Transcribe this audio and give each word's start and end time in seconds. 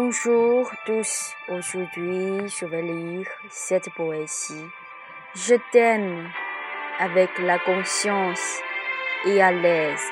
Bonjour 0.00 0.70
tous, 0.86 1.34
aujourd'hui 1.48 2.48
je 2.48 2.66
vais 2.66 2.82
lire 2.82 3.26
cette 3.50 3.92
poésie. 3.94 4.68
Je 5.34 5.56
t'aime 5.72 6.30
avec 7.00 7.36
la 7.40 7.58
conscience 7.58 8.60
et 9.26 9.42
à 9.42 9.50
l'aise. 9.50 10.08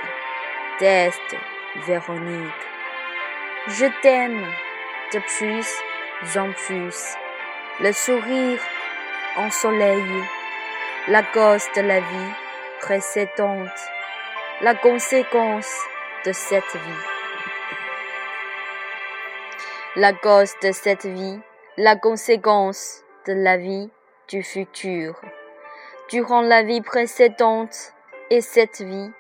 Test 0.81 1.37
Véronique. 1.87 2.65
Je 3.69 3.87
t'aime 4.03 4.45
de 5.15 5.21
plus 5.21 6.37
en 6.37 6.51
plus. 6.51 7.15
Le 7.79 7.93
sourire 7.93 8.61
ensoleillé, 9.37 10.23
la 11.07 11.23
cause 11.23 11.65
de 11.77 11.83
la 11.83 12.01
vie 12.01 12.35
précédente, 12.81 13.81
la 14.63 14.75
conséquence 14.75 15.73
de 16.25 16.33
cette 16.33 16.75
vie 16.75 17.16
la 19.97 20.13
cause 20.13 20.53
de 20.63 20.73
cette 20.73 21.07
vie, 21.07 21.41
la 21.79 21.97
conséquence 21.97 23.03
de 23.27 23.33
la 23.33 23.57
vie 23.57 23.89
du 24.29 24.43
futur. 24.43 25.19
Durant 26.11 26.43
la 26.43 26.63
vie 26.63 26.83
précédente 26.83 27.95
et 28.29 28.43
cette 28.43 28.83
vie, 28.83 29.11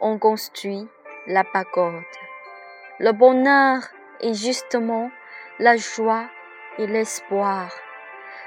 on 0.00 0.18
construit 0.18 0.86
la 1.26 1.42
pagode. 1.42 2.04
Le 3.00 3.10
bonheur 3.10 3.82
est 4.20 4.34
justement 4.34 5.10
la 5.58 5.76
joie 5.76 6.26
et 6.78 6.86
l'espoir. 6.86 7.72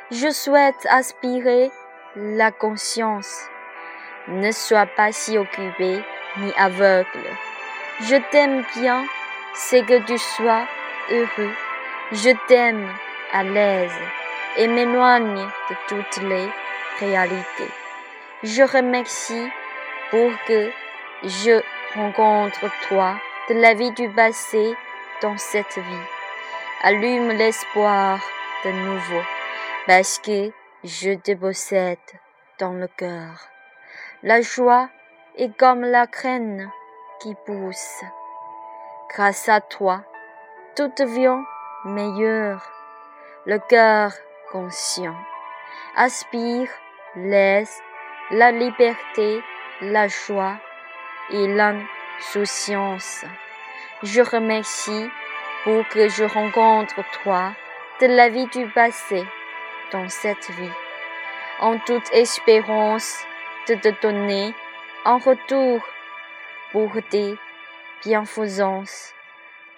Je 0.09 0.31
souhaite 0.31 0.87
aspirer 0.89 1.69
la 2.15 2.51
conscience. 2.51 3.49
Ne 4.29 4.51
sois 4.51 4.85
pas 4.85 5.11
si 5.11 5.37
occupé 5.37 6.01
ni 6.37 6.53
aveugle. 6.57 7.27
Je 8.03 8.15
t'aime 8.31 8.63
bien, 8.77 9.03
c'est 9.53 9.85
que 9.85 10.01
tu 10.05 10.17
sois 10.17 10.65
heureux. 11.09 11.53
Je 12.11 12.29
t'aime 12.47 12.87
à 13.33 13.43
l'aise 13.43 13.99
et 14.57 14.67
m'éloigne 14.67 15.47
de 15.69 15.75
toutes 15.87 16.23
les 16.23 16.47
réalités. 16.99 17.71
Je 18.43 18.63
remercie 18.63 19.49
pour 20.11 20.31
que 20.47 20.71
je 21.23 21.61
rencontre 21.95 22.69
toi 22.87 23.15
de 23.49 23.55
la 23.55 23.73
vie 23.73 23.91
du 23.91 24.09
passé 24.09 24.75
dans 25.21 25.37
cette 25.37 25.77
vie. 25.77 26.07
Allume 26.83 27.29
l'espoir 27.29 28.19
de 28.63 28.71
nouveau 28.71 29.21
parce 29.87 30.19
que 30.19 30.51
je 30.83 31.13
te 31.15 31.33
possède 31.33 31.97
dans 32.59 32.73
le 32.73 32.87
cœur. 32.87 33.49
La 34.23 34.41
joie 34.41 34.89
est 35.37 35.55
comme 35.57 35.81
la 35.81 36.05
graine 36.05 36.69
qui 37.19 37.35
pousse. 37.45 38.03
Grâce 39.09 39.49
à 39.49 39.61
toi, 39.61 40.03
tout 40.77 40.91
devient 40.95 41.41
meilleur. 41.85 42.61
Le 43.47 43.57
cœur 43.57 44.11
conscient 44.51 45.15
aspire, 45.95 46.69
laisse 47.15 47.81
la 48.29 48.51
liberté, 48.51 49.41
la 49.81 50.07
joie 50.07 50.57
et 51.31 51.47
l'insouciance. 51.47 53.25
Je 54.03 54.21
remercie 54.21 55.09
pour 55.63 55.87
que 55.87 56.09
je 56.09 56.23
rencontre 56.23 57.03
toi 57.23 57.53
de 57.99 58.05
la 58.05 58.29
vie 58.29 58.45
du 58.47 58.67
passé 58.67 59.25
dans 59.91 60.07
cette 60.09 60.51
vie, 60.51 60.77
en 61.59 61.79
toute 61.79 62.13
espérance 62.13 63.25
de 63.67 63.73
te 63.73 64.01
donner 64.03 64.53
en 65.05 65.17
retour 65.17 65.81
pour 66.71 66.91
tes 67.09 67.35
bienfaisances 68.03 69.15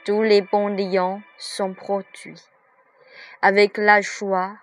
tous 0.10 0.24
les 0.24 0.42
bons 0.42 0.70
liens 0.70 1.22
sont 1.38 1.76
produits. 1.76 2.42
Avec 3.44 3.78
la 3.78 4.02
joie 4.02 4.54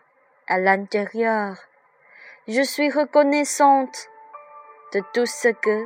à 0.49 0.59
l'intérieur, 0.59 1.55
je 2.49 2.63
suis 2.63 2.91
reconnaissante 2.91 4.09
de 4.93 5.01
tout 5.15 5.25
ce 5.25 5.47
que 5.47 5.85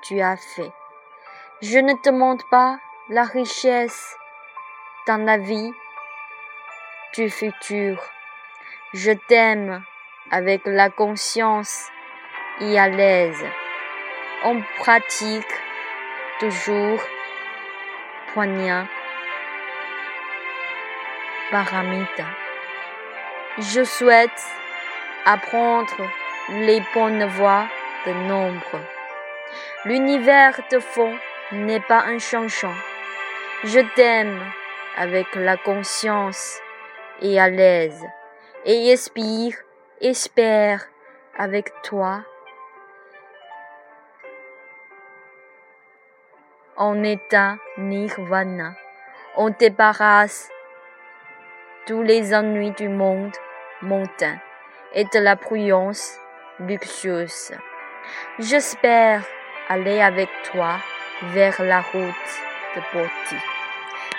tu 0.00 0.22
as 0.22 0.38
fait. 0.38 0.72
Je 1.60 1.78
ne 1.78 1.92
demande 2.02 2.40
pas 2.50 2.78
la 3.10 3.24
richesse 3.24 4.16
dans 5.06 5.22
la 5.22 5.36
vie 5.36 5.74
du 7.12 7.28
futur. 7.28 8.02
Je 8.94 9.12
t'aime 9.28 9.84
avec 10.30 10.62
la 10.64 10.88
conscience 10.88 11.90
et 12.60 12.78
à 12.78 12.88
l'aise. 12.88 13.44
On 14.44 14.62
pratique 14.78 15.54
toujours 16.40 16.98
poignard 18.32 18.86
paramita. 21.52 22.24
Je 23.58 23.84
souhaite 23.84 24.42
apprendre 25.26 26.08
les 26.48 26.82
bonnes 26.94 27.26
voies 27.26 27.66
de 28.06 28.12
nombre. 28.26 28.80
L'univers 29.84 30.58
de 30.72 30.78
fond 30.78 31.14
n'est 31.52 31.80
pas 31.80 32.04
un 32.06 32.18
chanson. 32.18 32.72
Je 33.64 33.80
t'aime 33.94 34.40
avec 34.96 35.26
la 35.34 35.58
conscience 35.58 36.58
et 37.20 37.38
à 37.38 37.50
l'aise 37.50 38.02
et 38.64 38.90
espère, 38.90 39.52
espère 40.00 40.86
avec 41.36 41.70
toi 41.82 42.24
en 46.76 47.02
état 47.04 47.56
nirvana. 47.76 48.72
On 49.36 49.50
débarrasse 49.50 50.48
tous 51.86 52.02
les 52.02 52.34
ennuis 52.34 52.72
du 52.72 52.88
monde 52.88 53.32
montain 53.80 54.36
et 54.94 55.04
de 55.04 55.18
la 55.18 55.36
prudence 55.36 56.16
luxueuse. 56.60 57.52
J'espère 58.38 59.22
aller 59.68 60.00
avec 60.00 60.28
toi 60.52 60.76
vers 61.34 61.62
la 61.62 61.80
route 61.80 62.30
de 62.74 62.80
beauté. 62.92 63.36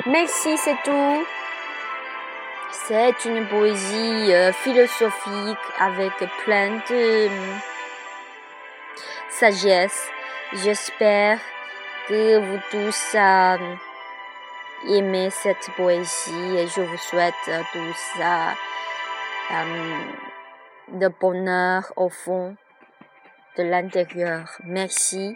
Merci, 0.06 0.58
c'est 0.58 0.78
tout. 0.84 1.26
C'est 2.72 3.26
une 3.26 3.48
poésie 3.48 4.34
euh, 4.34 4.52
philosophique 4.52 5.58
avec 5.80 6.12
plein 6.44 6.72
de 6.90 7.28
euh, 7.28 7.30
sagesse. 9.30 10.10
J'espère 10.54 11.40
que 12.08 12.40
vous 12.40 12.60
tous 12.72 13.16
euh, 13.16 13.58
aimez 14.90 15.30
cette 15.30 15.70
poésie 15.76 16.58
et 16.58 16.68
je 16.68 16.82
vous 16.82 16.98
souhaite 16.98 17.34
tous 17.72 18.22
euh, 18.22 18.52
de 20.94 21.08
bonheur 21.20 21.92
au 21.96 22.10
fond 22.10 22.56
de 23.58 23.64
l'intérieur. 23.64 24.60
Merci. 24.66 25.36